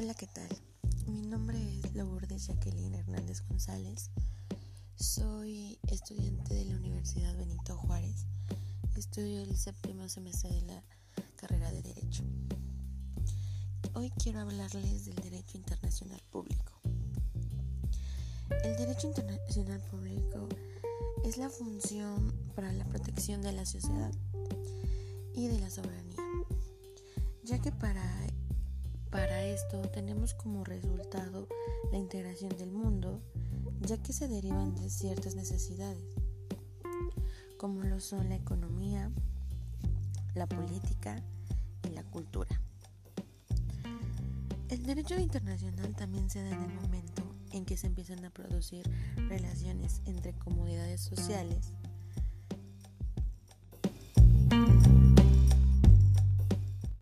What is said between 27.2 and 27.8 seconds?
ya que